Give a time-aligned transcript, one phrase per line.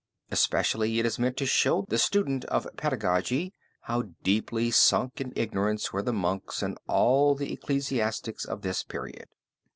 [0.31, 5.93] Especially it is meant to show the student of pedagogy how deeply sunk in ignorance
[5.93, 9.27] were the monks and all the ecclesiastics of this period.